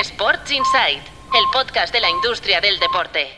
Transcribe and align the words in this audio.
Sports 0.00 0.50
Insight, 0.50 0.98
el 0.98 1.44
podcast 1.52 1.94
de 1.94 2.00
la 2.00 2.10
industria 2.10 2.60
del 2.60 2.80
deporte. 2.80 3.28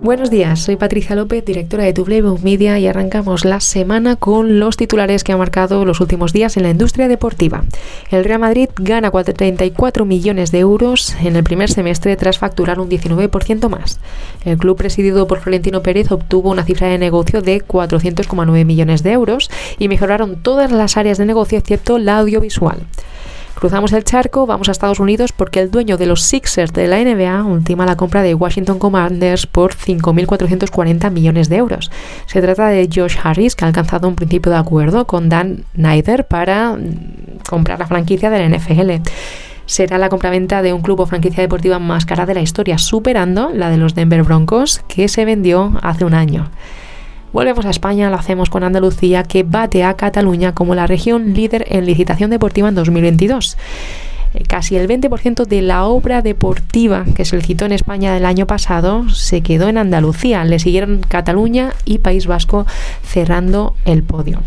Buenos 0.00 0.30
días, 0.30 0.58
soy 0.58 0.74
Patricia 0.74 1.14
López, 1.14 1.44
directora 1.44 1.84
de 1.84 1.92
Tublebo 1.92 2.36
Media 2.42 2.76
y 2.80 2.88
arrancamos 2.88 3.44
la 3.44 3.60
semana 3.60 4.16
con 4.16 4.58
los 4.58 4.76
titulares 4.76 5.22
que 5.22 5.30
han 5.30 5.38
marcado 5.38 5.84
los 5.84 6.00
últimos 6.00 6.32
días 6.32 6.56
en 6.56 6.64
la 6.64 6.70
industria 6.70 7.06
deportiva. 7.06 7.62
El 8.10 8.24
Real 8.24 8.40
Madrid 8.40 8.68
gana 8.74 9.12
34 9.12 10.04
millones 10.04 10.50
de 10.50 10.58
euros 10.58 11.14
en 11.20 11.36
el 11.36 11.44
primer 11.44 11.70
semestre 11.70 12.16
tras 12.16 12.38
facturar 12.38 12.80
un 12.80 12.90
19% 12.90 13.68
más. 13.68 14.00
El 14.44 14.58
club 14.58 14.76
presidido 14.76 15.28
por 15.28 15.38
Florentino 15.38 15.84
Pérez 15.84 16.10
obtuvo 16.10 16.50
una 16.50 16.64
cifra 16.64 16.88
de 16.88 16.98
negocio 16.98 17.40
de 17.40 17.64
400,9 17.64 18.64
millones 18.64 19.04
de 19.04 19.12
euros 19.12 19.48
y 19.78 19.86
mejoraron 19.86 20.42
todas 20.42 20.72
las 20.72 20.96
áreas 20.96 21.18
de 21.18 21.26
negocio 21.26 21.58
excepto 21.58 21.98
la 21.98 22.18
audiovisual. 22.18 22.84
Cruzamos 23.62 23.92
el 23.92 24.02
charco, 24.02 24.44
vamos 24.44 24.68
a 24.68 24.72
Estados 24.72 24.98
Unidos 24.98 25.30
porque 25.30 25.60
el 25.60 25.70
dueño 25.70 25.96
de 25.96 26.06
los 26.06 26.22
Sixers 26.22 26.72
de 26.72 26.88
la 26.88 26.98
NBA 26.98 27.44
ultima 27.44 27.86
la 27.86 27.96
compra 27.96 28.20
de 28.20 28.34
Washington 28.34 28.80
Commanders 28.80 29.46
por 29.46 29.76
5.440 29.76 31.12
millones 31.12 31.48
de 31.48 31.58
euros. 31.58 31.88
Se 32.26 32.40
trata 32.40 32.66
de 32.66 32.88
Josh 32.92 33.18
Harris, 33.22 33.54
que 33.54 33.64
ha 33.64 33.68
alcanzado 33.68 34.08
un 34.08 34.16
principio 34.16 34.50
de 34.50 34.58
acuerdo 34.58 35.06
con 35.06 35.28
Dan 35.28 35.64
Snyder 35.76 36.26
para 36.26 36.72
mm, 36.72 37.44
comprar 37.48 37.78
la 37.78 37.86
franquicia 37.86 38.30
del 38.30 38.52
NFL 38.52 39.00
será 39.66 39.96
la 39.96 40.08
compraventa 40.08 40.60
de 40.60 40.72
un 40.72 40.82
club 40.82 40.98
o 40.98 41.06
franquicia 41.06 41.42
deportiva 41.42 41.78
más 41.78 42.04
cara 42.04 42.26
de 42.26 42.34
la 42.34 42.42
historia, 42.42 42.78
superando 42.78 43.50
la 43.54 43.70
de 43.70 43.76
los 43.76 43.94
Denver 43.94 44.24
Broncos, 44.24 44.80
que 44.88 45.06
se 45.06 45.24
vendió 45.24 45.78
hace 45.82 46.04
un 46.04 46.14
año. 46.14 46.50
Volvemos 47.32 47.64
a 47.64 47.70
España, 47.70 48.10
lo 48.10 48.16
hacemos 48.16 48.50
con 48.50 48.62
Andalucía, 48.62 49.22
que 49.22 49.42
bate 49.42 49.84
a 49.84 49.94
Cataluña 49.94 50.54
como 50.54 50.74
la 50.74 50.86
región 50.86 51.32
líder 51.32 51.64
en 51.68 51.86
licitación 51.86 52.30
deportiva 52.30 52.68
en 52.68 52.74
2022 52.74 53.56
eh, 54.34 54.44
casi 54.46 54.76
el 54.76 54.88
20% 54.88 55.46
de 55.46 55.62
la 55.62 55.84
obra 55.84 56.22
deportiva 56.22 57.04
que 57.14 57.24
se 57.24 57.36
licitó 57.36 57.64
en 57.64 57.72
España 57.72 58.14
del 58.14 58.24
año 58.24 58.46
pasado 58.46 59.08
se 59.10 59.42
quedó 59.42 59.68
en 59.68 59.78
Andalucía. 59.78 60.44
Le 60.44 60.58
siguieron 60.58 61.00
Cataluña 61.06 61.72
y 61.84 61.98
País 61.98 62.26
Vasco 62.26 62.66
cerrando 63.02 63.74
el 63.84 64.02
podio. 64.02 64.40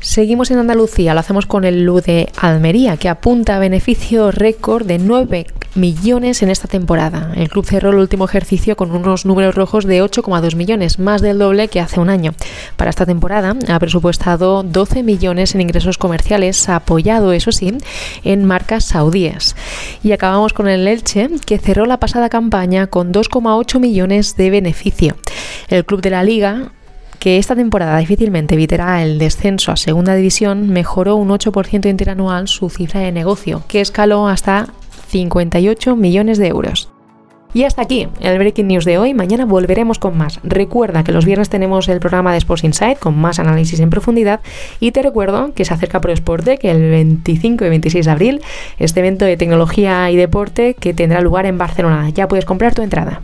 Seguimos 0.00 0.50
en 0.50 0.58
Andalucía, 0.58 1.14
lo 1.14 1.20
hacemos 1.20 1.46
con 1.46 1.64
el 1.64 1.84
LU 1.84 2.00
de 2.00 2.28
Almería, 2.36 2.96
que 2.96 3.08
apunta 3.08 3.56
a 3.56 3.58
beneficio 3.58 4.30
récord 4.30 4.86
de 4.86 4.98
9 4.98 5.46
millones 5.76 6.42
en 6.42 6.50
esta 6.50 6.68
temporada. 6.68 7.32
El 7.36 7.48
club 7.48 7.64
cerró 7.64 7.90
el 7.90 7.96
último 7.96 8.24
ejercicio 8.24 8.76
con 8.76 8.90
unos 8.90 9.26
números 9.26 9.54
rojos 9.54 9.84
de 9.84 10.02
8,2 10.02 10.54
millones, 10.56 10.98
más 10.98 11.22
del 11.22 11.38
doble 11.38 11.68
que 11.68 11.80
hace 11.80 12.00
un 12.00 12.10
año. 12.10 12.34
Para 12.76 12.90
esta 12.90 13.06
temporada 13.06 13.54
ha 13.68 13.78
presupuestado 13.78 14.62
12 14.62 15.02
millones 15.02 15.54
en 15.54 15.60
ingresos 15.60 15.98
comerciales, 15.98 16.68
apoyado, 16.68 17.32
eso 17.32 17.52
sí, 17.52 17.76
en 18.24 18.44
marcas 18.44 18.84
saudíes. 18.84 19.56
Y 20.02 20.12
acabamos 20.12 20.52
con 20.52 20.68
el 20.68 20.86
Elche, 20.86 21.28
que 21.44 21.58
cerró 21.58 21.86
la 21.86 21.98
pasada 21.98 22.28
campaña 22.28 22.86
con 22.86 23.12
2,8 23.12 23.80
millones 23.80 24.36
de 24.36 24.50
beneficio. 24.50 25.16
El 25.68 25.84
club 25.84 26.00
de 26.00 26.10
la 26.10 26.22
liga 26.22 26.72
que 27.18 27.38
esta 27.38 27.56
temporada 27.56 27.98
difícilmente 27.98 28.54
evitará 28.54 29.02
el 29.02 29.18
descenso 29.18 29.72
a 29.72 29.76
segunda 29.76 30.14
división, 30.14 30.68
mejoró 30.68 31.16
un 31.16 31.30
8% 31.30 31.88
interanual 31.88 32.46
su 32.46 32.70
cifra 32.70 33.00
de 33.00 33.10
negocio, 33.10 33.62
que 33.66 33.80
escaló 33.80 34.28
hasta 34.28 34.68
58 35.16 35.96
millones 35.96 36.36
de 36.36 36.48
euros. 36.48 36.90
Y 37.54 37.64
hasta 37.64 37.80
aquí 37.80 38.06
el 38.20 38.38
Breaking 38.38 38.68
News 38.68 38.84
de 38.84 38.98
hoy. 38.98 39.14
Mañana 39.14 39.46
volveremos 39.46 39.98
con 39.98 40.18
más. 40.18 40.40
Recuerda 40.42 41.04
que 41.04 41.12
los 41.12 41.24
viernes 41.24 41.48
tenemos 41.48 41.88
el 41.88 42.00
programa 42.00 42.32
de 42.32 42.38
Sports 42.38 42.64
Insight 42.64 42.98
con 42.98 43.16
más 43.16 43.38
análisis 43.38 43.80
en 43.80 43.88
profundidad. 43.88 44.40
Y 44.78 44.92
te 44.92 45.00
recuerdo 45.00 45.54
que 45.54 45.64
se 45.64 45.72
acerca 45.72 46.02
Pro 46.02 46.12
Sport 46.12 46.46
que 46.60 46.70
el 46.70 46.90
25 46.90 47.64
y 47.64 47.68
26 47.70 48.04
de 48.04 48.12
abril, 48.12 48.42
este 48.78 49.00
evento 49.00 49.24
de 49.24 49.38
tecnología 49.38 50.10
y 50.10 50.16
deporte 50.16 50.74
que 50.74 50.92
tendrá 50.92 51.22
lugar 51.22 51.46
en 51.46 51.56
Barcelona. 51.56 52.10
Ya 52.10 52.28
puedes 52.28 52.44
comprar 52.44 52.74
tu 52.74 52.82
entrada. 52.82 53.22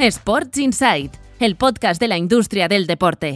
Sports 0.00 0.58
Insight 0.58 1.14
el 1.40 1.54
podcast 1.54 2.00
de 2.00 2.08
la 2.08 2.18
industria 2.18 2.68
del 2.68 2.86
deporte. 2.86 3.28